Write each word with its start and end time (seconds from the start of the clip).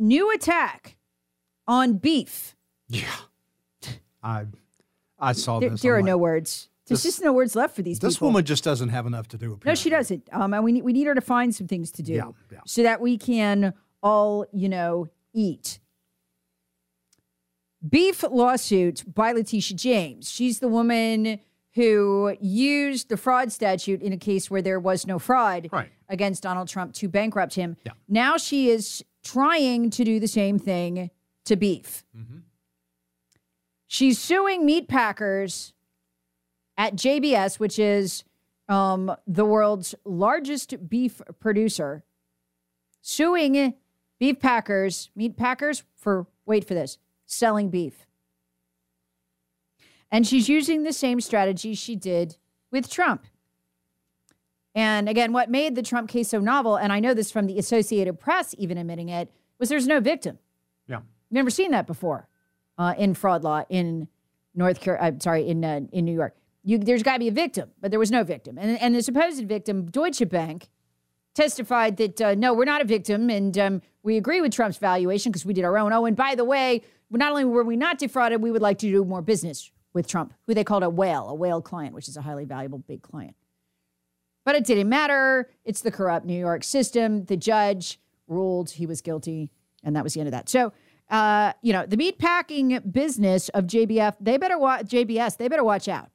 new 0.00 0.32
attack 0.32 0.96
on 1.66 1.94
beef. 1.94 2.56
Yeah. 2.88 3.06
I 4.22 4.46
I 5.18 5.32
saw 5.32 5.60
there, 5.60 5.70
this. 5.70 5.82
There 5.82 5.94
are 5.94 5.98
like, 5.98 6.06
no 6.06 6.18
words. 6.18 6.68
There's 6.86 7.02
this, 7.02 7.14
just 7.14 7.24
no 7.24 7.32
words 7.32 7.54
left 7.54 7.76
for 7.76 7.82
these 7.82 8.00
this 8.00 8.14
people. 8.14 8.28
woman 8.28 8.44
just 8.44 8.64
doesn't 8.64 8.88
have 8.88 9.06
enough 9.06 9.28
to 9.28 9.38
do. 9.38 9.52
Apparently. 9.52 9.70
No, 9.70 9.74
she 9.74 9.90
doesn't. 9.90 10.28
Um, 10.32 10.54
and 10.54 10.64
we 10.64 10.72
need 10.72 10.82
we 10.82 10.92
need 10.92 11.06
her 11.06 11.14
to 11.14 11.20
find 11.20 11.54
some 11.54 11.68
things 11.68 11.90
to 11.92 12.02
do 12.02 12.14
yeah, 12.14 12.30
yeah. 12.50 12.58
so 12.66 12.82
that 12.82 13.00
we 13.00 13.16
can 13.16 13.74
all, 14.02 14.46
you 14.52 14.68
know, 14.68 15.08
eat. 15.32 15.78
Beef 17.88 18.22
lawsuit 18.24 19.04
by 19.14 19.32
Letitia 19.32 19.76
James. 19.76 20.30
She's 20.30 20.58
the 20.58 20.68
woman 20.68 21.38
who 21.74 22.36
used 22.40 23.08
the 23.08 23.16
fraud 23.16 23.52
statute 23.52 24.02
in 24.02 24.12
a 24.12 24.16
case 24.16 24.50
where 24.50 24.60
there 24.60 24.80
was 24.80 25.06
no 25.06 25.18
fraud 25.18 25.68
right. 25.72 25.88
against 26.08 26.42
Donald 26.42 26.68
Trump 26.68 26.92
to 26.94 27.08
bankrupt 27.08 27.54
him. 27.54 27.76
Yeah. 27.86 27.92
Now 28.08 28.36
she 28.36 28.68
is 28.68 29.04
trying 29.32 29.90
to 29.90 30.04
do 30.04 30.20
the 30.20 30.28
same 30.28 30.58
thing 30.58 31.10
to 31.44 31.56
beef. 31.56 32.04
Mm-hmm. 32.16 32.38
She's 33.86 34.18
suing 34.18 34.64
meat 34.64 34.88
packers 34.88 35.72
at 36.76 36.94
JBS, 36.94 37.58
which 37.58 37.78
is 37.78 38.24
um, 38.68 39.14
the 39.26 39.44
world's 39.44 39.94
largest 40.04 40.88
beef 40.88 41.20
producer, 41.40 42.04
suing 43.02 43.74
beef 44.18 44.38
packers, 44.38 45.10
meat 45.16 45.36
packers 45.36 45.82
for, 45.96 46.26
wait 46.46 46.64
for 46.64 46.74
this, 46.74 46.98
selling 47.26 47.68
beef. 47.68 48.06
And 50.10 50.26
she's 50.26 50.48
using 50.48 50.82
the 50.82 50.92
same 50.92 51.20
strategy 51.20 51.74
she 51.74 51.96
did 51.96 52.36
with 52.70 52.90
Trump. 52.90 53.26
And 54.74 55.08
again, 55.08 55.32
what 55.32 55.50
made 55.50 55.74
the 55.74 55.82
Trump 55.82 56.08
case 56.08 56.28
so 56.28 56.38
novel, 56.38 56.76
and 56.76 56.92
I 56.92 57.00
know 57.00 57.14
this 57.14 57.30
from 57.30 57.46
the 57.46 57.58
Associated 57.58 58.20
Press 58.20 58.54
even 58.58 58.78
admitting 58.78 59.08
it, 59.08 59.30
was 59.58 59.68
there's 59.68 59.86
no 59.86 60.00
victim. 60.00 60.38
Yeah. 60.86 61.00
Never 61.30 61.50
seen 61.50 61.72
that 61.72 61.86
before 61.86 62.28
uh, 62.78 62.94
in 62.96 63.14
fraud 63.14 63.44
law 63.44 63.64
in 63.68 64.08
North 64.54 64.80
Carolina. 64.80 65.08
I'm 65.08 65.20
sorry, 65.20 65.48
in 65.48 65.64
uh, 65.64 65.80
in 65.92 66.04
New 66.04 66.14
York. 66.14 66.36
You, 66.62 66.78
there's 66.78 67.02
got 67.02 67.14
to 67.14 67.18
be 67.18 67.28
a 67.28 67.32
victim, 67.32 67.70
but 67.80 67.90
there 67.90 67.98
was 67.98 68.10
no 68.10 68.22
victim. 68.22 68.58
And, 68.58 68.80
and 68.80 68.94
the 68.94 69.02
supposed 69.02 69.42
victim, 69.48 69.86
Deutsche 69.86 70.28
Bank, 70.28 70.68
testified 71.34 71.96
that 71.96 72.20
uh, 72.20 72.34
no, 72.34 72.52
we're 72.52 72.64
not 72.64 72.80
a 72.80 72.84
victim, 72.84 73.30
and 73.30 73.56
um, 73.58 73.82
we 74.02 74.16
agree 74.16 74.40
with 74.40 74.52
Trump's 74.52 74.78
valuation 74.78 75.32
because 75.32 75.46
we 75.46 75.54
did 75.54 75.64
our 75.64 75.78
own. 75.78 75.92
Oh, 75.92 76.04
and 76.04 76.16
by 76.16 76.34
the 76.34 76.44
way, 76.44 76.82
not 77.10 77.30
only 77.30 77.44
were 77.44 77.64
we 77.64 77.76
not 77.76 77.98
defrauded, 77.98 78.42
we 78.42 78.50
would 78.50 78.62
like 78.62 78.78
to 78.78 78.90
do 78.90 79.04
more 79.04 79.22
business 79.22 79.70
with 79.92 80.06
Trump, 80.06 80.34
who 80.46 80.54
they 80.54 80.64
called 80.64 80.82
a 80.82 80.90
whale, 80.90 81.28
a 81.28 81.34
whale 81.34 81.60
client, 81.60 81.94
which 81.94 82.08
is 82.08 82.16
a 82.16 82.22
highly 82.22 82.44
valuable 82.44 82.78
big 82.78 83.02
client. 83.02 83.34
But 84.50 84.56
it 84.56 84.64
didn't 84.64 84.88
matter. 84.88 85.48
It's 85.64 85.80
the 85.80 85.92
corrupt 85.92 86.26
New 86.26 86.36
York 86.36 86.64
system. 86.64 87.24
The 87.26 87.36
judge 87.36 88.00
ruled 88.26 88.70
he 88.70 88.84
was 88.84 89.00
guilty, 89.00 89.52
and 89.84 89.94
that 89.94 90.02
was 90.02 90.14
the 90.14 90.18
end 90.18 90.26
of 90.26 90.32
that. 90.32 90.48
So, 90.48 90.72
uh, 91.08 91.52
you 91.62 91.72
know, 91.72 91.86
the 91.86 91.96
meatpacking 91.96 92.90
business 92.90 93.48
of 93.50 93.68
JBF, 93.68 94.16
they 94.20 94.38
better 94.38 94.58
watch 94.58 94.86
JBS. 94.86 95.36
They 95.36 95.46
better 95.46 95.62
watch 95.62 95.86
out 95.86 96.10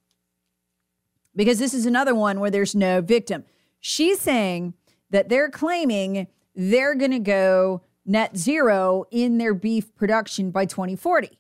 because 1.34 1.60
this 1.60 1.74
is 1.74 1.86
another 1.86 2.14
one 2.14 2.42
where 2.42 2.52
there's 2.52 2.76
no 2.76 3.00
victim. 3.00 3.46
She's 3.80 4.20
saying 4.20 4.74
that 5.12 5.30
they're 5.30 5.50
claiming 5.50 6.28
they're 6.54 6.96
going 6.96 7.12
to 7.12 7.20
go 7.20 7.84
net 8.06 8.36
zero 8.36 9.06
in 9.12 9.38
their 9.38 9.54
beef 9.54 9.96
production 9.96 10.52
by 10.52 10.66
2040 10.66 11.40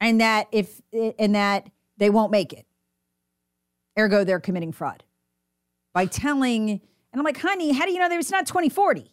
and 0.00 0.22
that 0.22 0.48
if 0.52 0.80
and 1.18 1.34
that 1.34 1.68
they 1.98 2.08
won't 2.08 2.32
make 2.32 2.54
it 2.54 2.64
ergo 3.98 4.24
they're 4.24 4.40
committing 4.40 4.72
fraud 4.72 5.02
by 5.96 6.04
telling 6.04 6.68
and 6.70 6.80
i'm 7.14 7.24
like 7.24 7.38
honey 7.38 7.72
how 7.72 7.86
do 7.86 7.90
you 7.90 7.98
know 7.98 8.06
that 8.06 8.18
it's 8.18 8.30
not 8.30 8.46
2040 8.46 9.10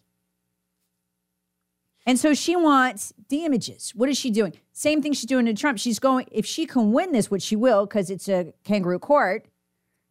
and 2.06 2.20
so 2.20 2.34
she 2.34 2.54
wants 2.54 3.14
damages. 3.30 3.92
What 3.94 4.10
is 4.10 4.18
she 4.18 4.30
doing? 4.30 4.52
Same 4.72 5.00
thing 5.00 5.14
she's 5.14 5.24
doing 5.24 5.46
to 5.46 5.54
trump. 5.54 5.78
She's 5.78 5.98
going 5.98 6.26
if 6.30 6.44
she 6.44 6.66
can 6.66 6.92
win 6.92 7.12
this 7.12 7.30
which 7.30 7.42
she 7.42 7.56
will 7.56 7.86
because 7.86 8.10
it's 8.10 8.28
a 8.28 8.52
kangaroo 8.62 8.98
court 8.98 9.46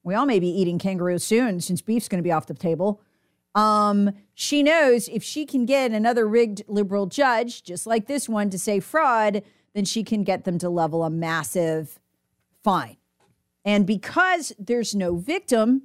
we 0.01 0.15
all 0.15 0.25
may 0.25 0.39
be 0.39 0.47
eating 0.47 0.79
kangaroo 0.79 1.19
soon 1.19 1.61
since 1.61 1.83
beef's 1.83 2.07
going 2.07 2.17
to 2.17 2.27
be 2.27 2.31
off 2.31 2.47
the 2.47 2.55
table. 2.55 2.99
Um, 3.53 4.09
she 4.33 4.63
knows 4.63 5.07
if 5.07 5.23
she 5.23 5.45
can 5.45 5.67
get 5.67 5.91
another 5.91 6.27
rigged 6.27 6.63
liberal 6.67 7.05
judge 7.05 7.61
just 7.61 7.85
like 7.85 8.07
this 8.07 8.27
one 8.27 8.49
to 8.49 8.57
say 8.57 8.79
fraud 8.79 9.43
then 9.75 9.85
she 9.85 10.03
can 10.03 10.23
get 10.23 10.43
them 10.43 10.57
to 10.57 10.69
level 10.69 11.03
a 11.03 11.11
massive 11.11 11.99
fine. 12.63 12.97
And 13.63 13.85
because 13.85 14.53
there's 14.57 14.95
no 14.95 15.15
victim 15.15 15.83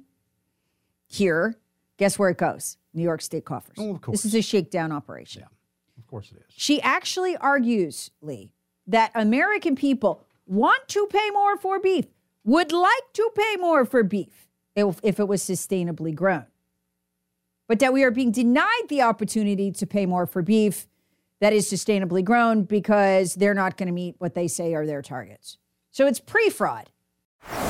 here, 1.09 1.57
guess 1.97 2.17
where 2.17 2.29
it 2.29 2.37
goes? 2.37 2.77
New 2.93 3.03
York 3.03 3.21
State 3.21 3.45
coffers. 3.45 3.75
Oh, 3.77 3.95
of 3.95 4.01
course. 4.01 4.21
This 4.21 4.25
is 4.25 4.35
a 4.35 4.41
shakedown 4.41 4.91
operation. 4.91 5.41
Yeah, 5.41 5.47
of 5.97 6.07
course 6.07 6.31
it 6.31 6.37
is. 6.37 6.45
She 6.49 6.81
actually 6.81 7.35
argues, 7.37 8.11
Lee, 8.21 8.51
that 8.87 9.11
American 9.13 9.75
people 9.75 10.23
want 10.45 10.87
to 10.89 11.07
pay 11.07 11.29
more 11.31 11.57
for 11.57 11.79
beef, 11.79 12.05
would 12.43 12.71
like 12.71 13.13
to 13.13 13.29
pay 13.35 13.55
more 13.57 13.85
for 13.85 14.03
beef 14.03 14.47
if, 14.75 14.99
if 15.03 15.19
it 15.19 15.27
was 15.27 15.43
sustainably 15.43 16.15
grown. 16.15 16.45
But 17.67 17.79
that 17.79 17.93
we 17.93 18.03
are 18.03 18.11
being 18.11 18.31
denied 18.31 18.87
the 18.87 19.03
opportunity 19.03 19.71
to 19.71 19.85
pay 19.85 20.05
more 20.07 20.25
for 20.25 20.41
beef 20.41 20.87
that 21.39 21.53
is 21.53 21.71
sustainably 21.71 22.23
grown 22.23 22.63
because 22.63 23.35
they're 23.35 23.53
not 23.53 23.77
going 23.77 23.87
to 23.87 23.93
meet 23.93 24.15
what 24.17 24.33
they 24.33 24.47
say 24.47 24.73
are 24.73 24.85
their 24.85 25.01
targets. 25.01 25.57
So 25.91 26.07
it's 26.07 26.19
pre 26.19 26.49
fraud. 26.49 26.89